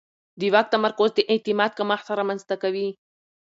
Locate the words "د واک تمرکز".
0.39-1.09